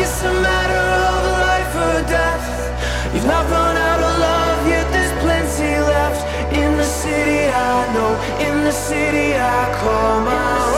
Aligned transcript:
it's 0.00 0.22
a 0.22 0.32
matter 0.32 0.84
of 1.08 1.18
life 1.44 1.72
or 1.86 1.96
death. 2.08 2.46
You've 3.14 3.26
not 3.26 3.44
run 3.50 3.76
out 3.76 4.00
of 4.00 4.18
love 4.18 4.66
yet, 4.66 4.86
there's 4.92 5.12
plenty 5.20 5.72
left. 5.94 6.20
In 6.56 6.76
the 6.76 6.84
city 6.84 7.40
I 7.48 7.92
know, 7.94 8.12
in 8.46 8.64
the 8.64 8.72
city 8.72 9.34
I 9.34 9.60
call 9.80 10.20
my 10.20 10.69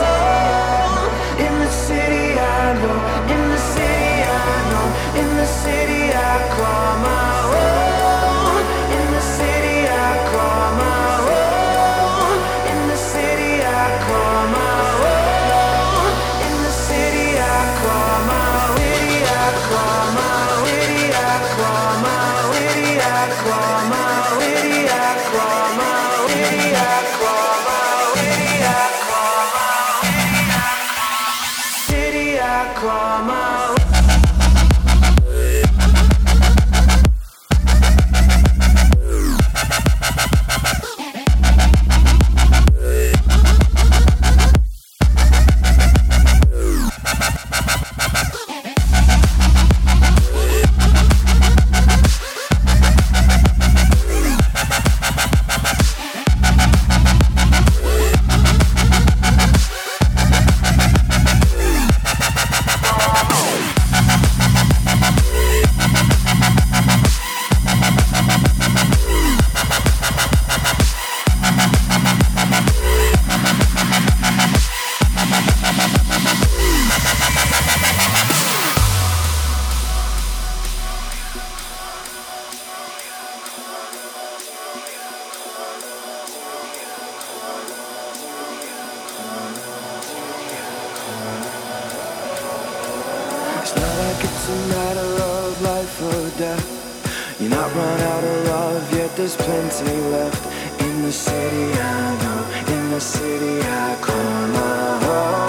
death. 96.37 96.65
Uh, 97.05 97.43
you're 97.43 97.49
not 97.49 97.73
run 97.75 97.99
out 98.01 98.23
of 98.23 98.45
love 98.47 98.93
yet, 98.93 99.15
there's 99.15 99.35
plenty 99.35 99.97
left. 100.11 100.43
In 100.81 101.01
the 101.03 101.11
city 101.11 101.79
I 101.79 102.21
know, 102.21 102.73
in 102.75 102.91
the 102.91 102.99
city 102.99 103.61
I 103.61 103.97
call 104.01 104.47
my 104.57 104.97
home. 105.05 105.13
Uh-huh. 105.13 105.42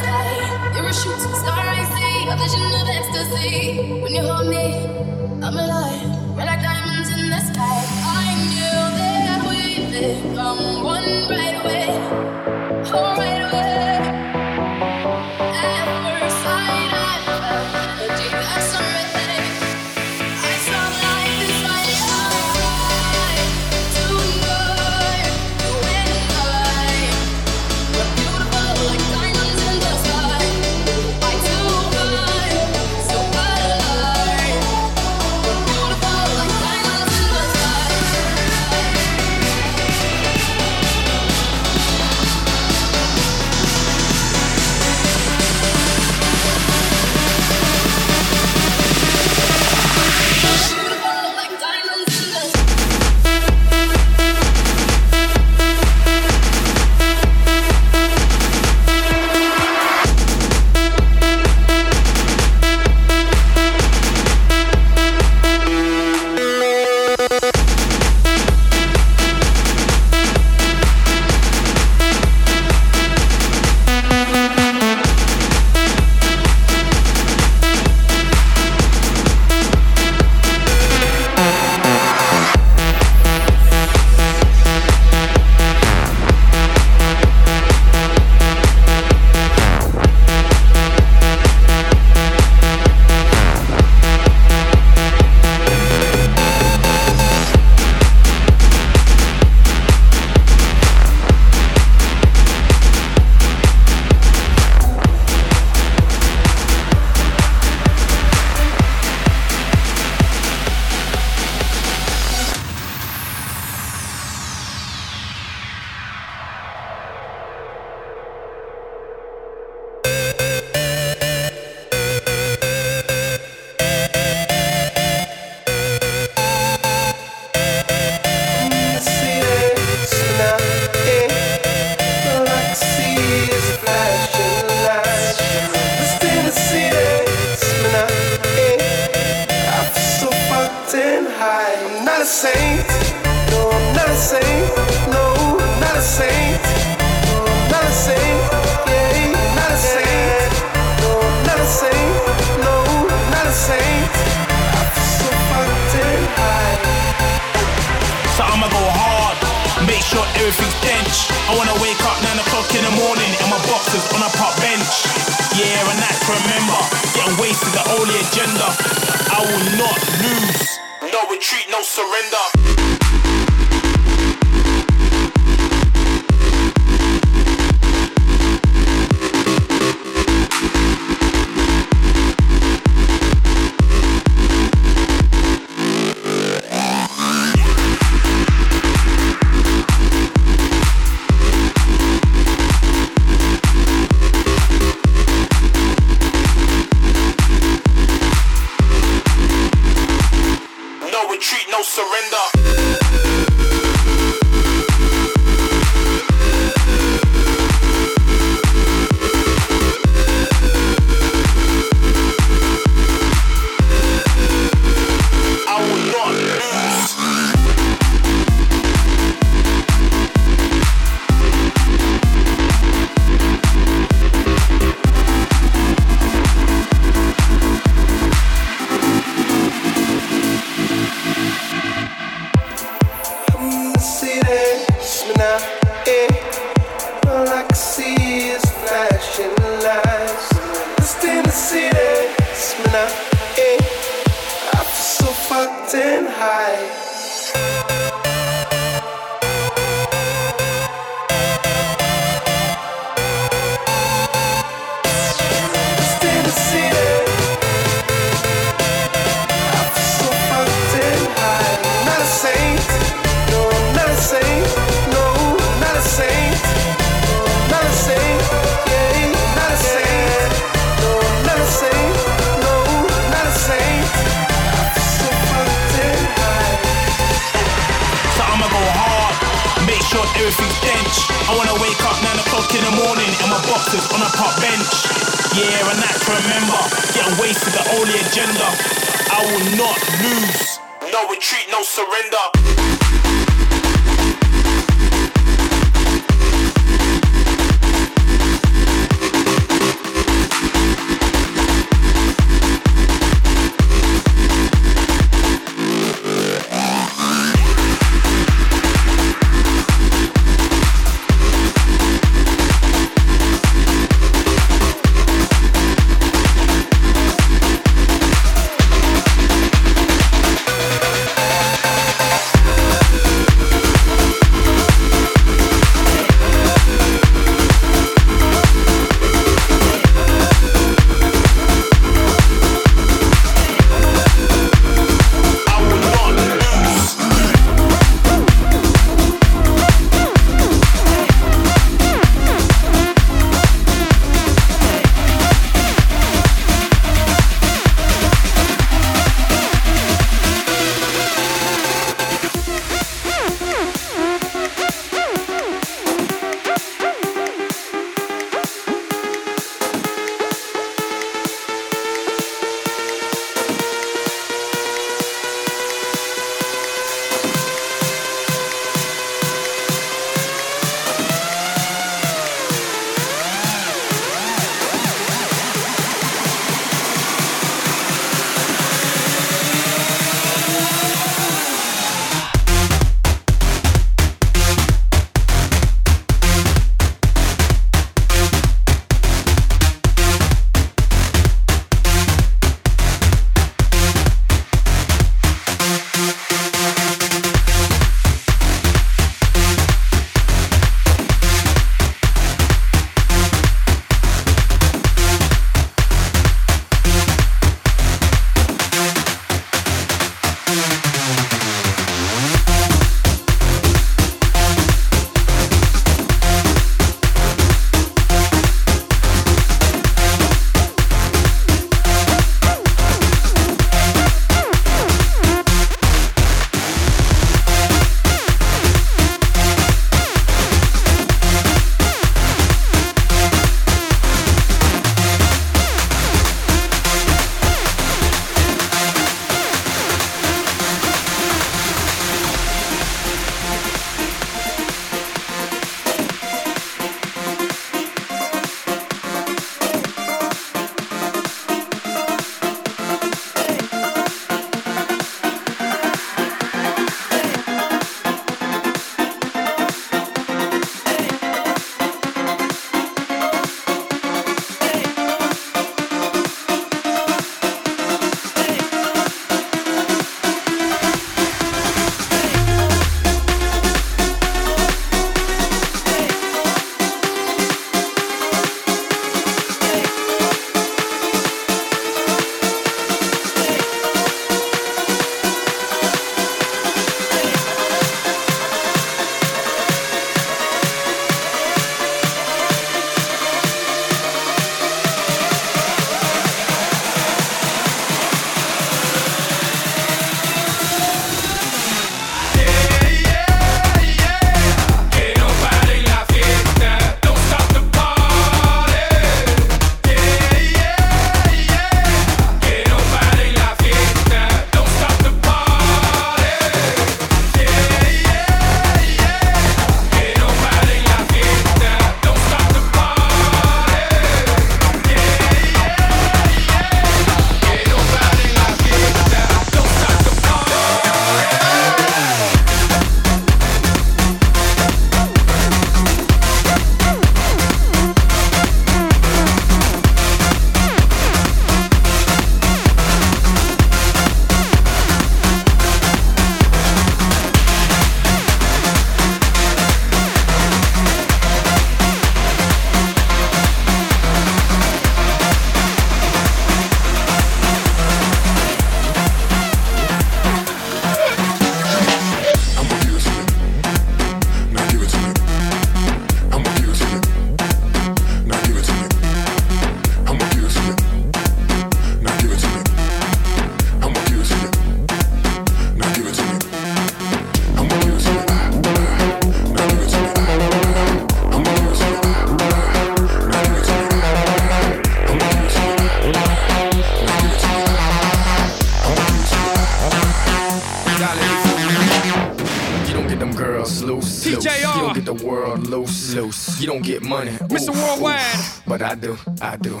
You 596.80 596.86
don't 596.86 597.02
get 597.02 597.20
money. 597.22 597.50
Mr. 597.68 597.94
Ooh, 597.94 598.02
Worldwide. 598.02 598.40
Ooh, 598.40 598.82
but 598.86 599.02
I 599.02 599.14
do, 599.14 599.36
I 599.60 599.76
do. 599.76 600.00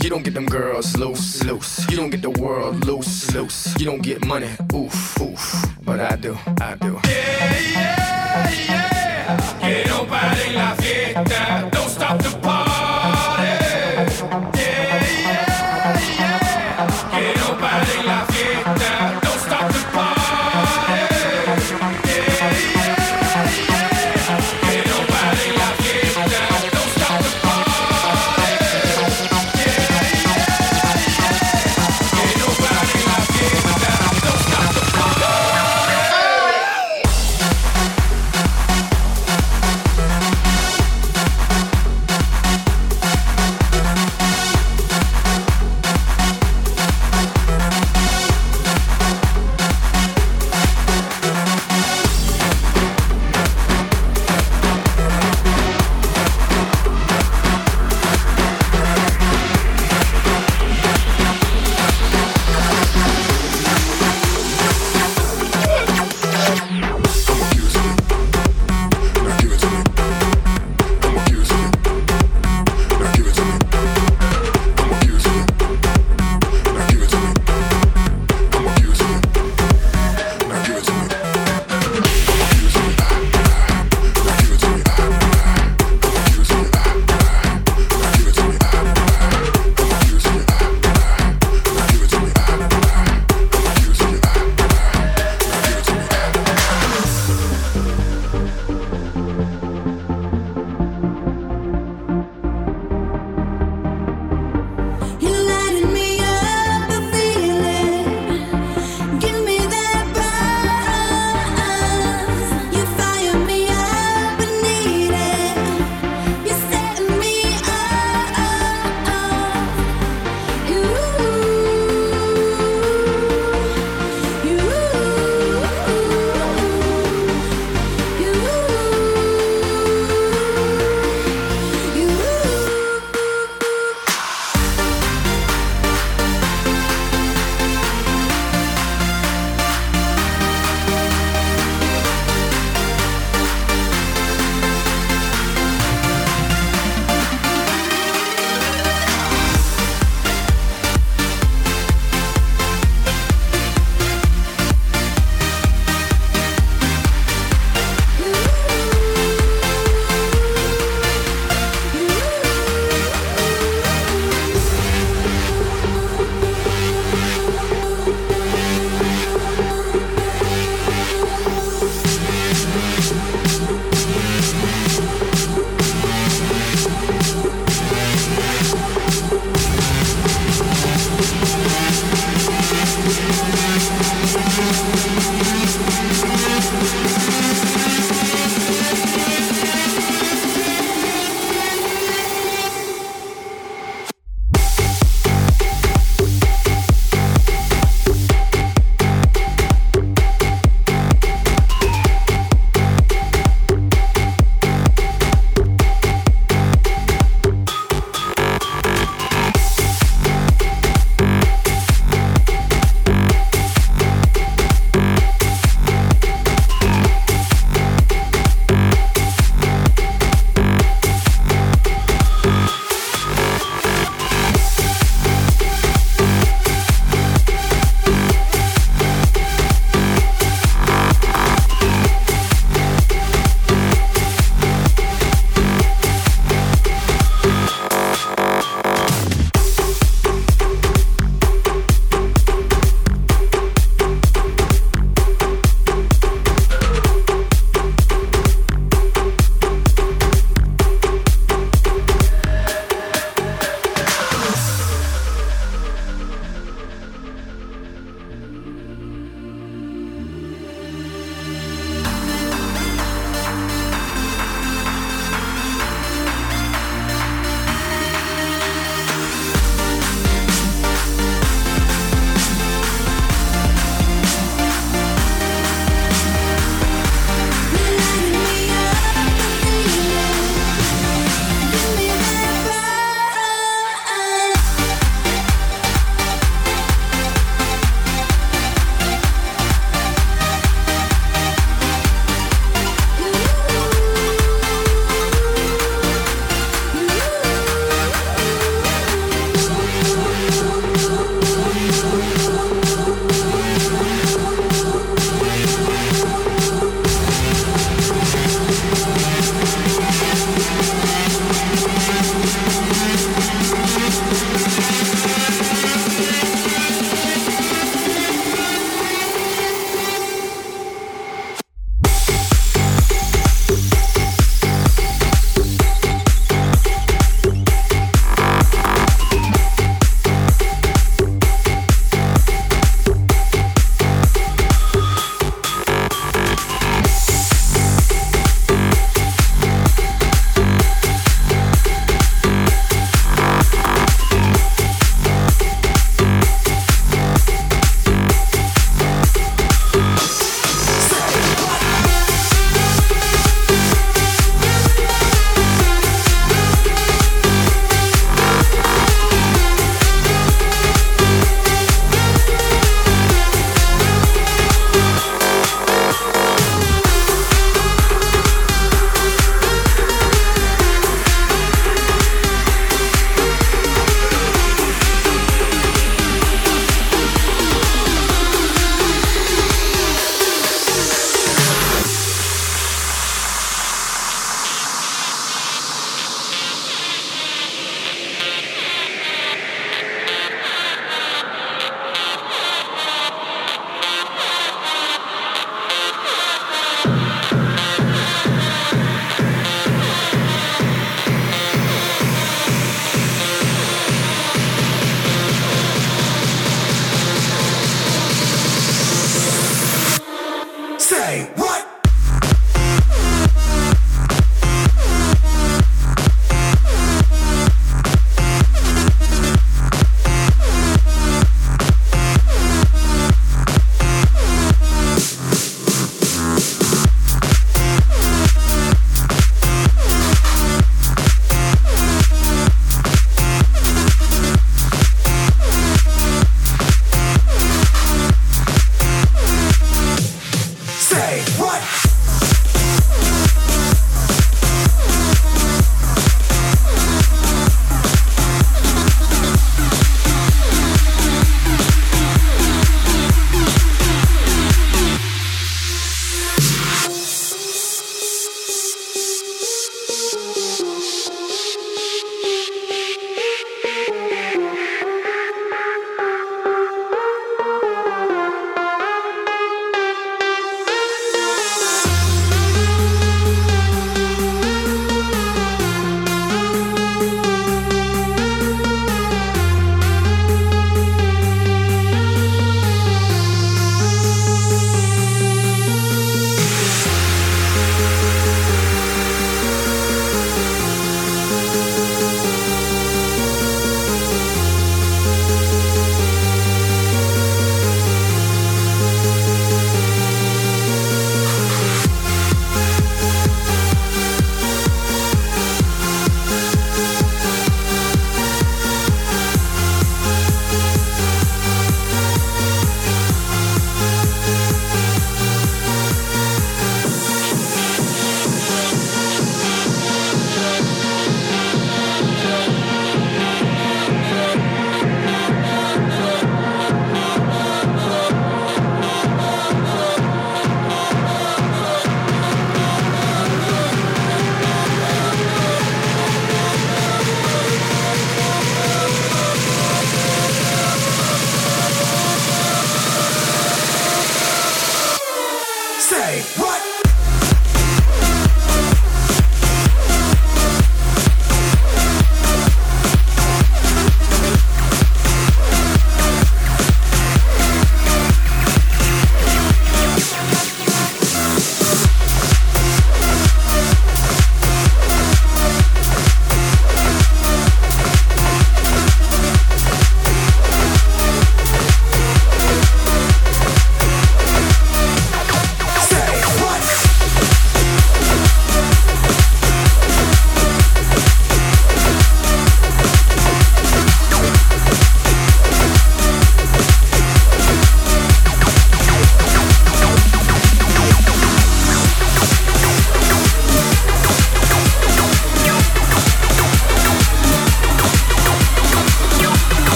You 0.00 0.10
don't 0.10 0.22
get 0.22 0.32
them 0.32 0.46
girls 0.46 0.96
loose, 0.96 1.42
loose. 1.42 1.59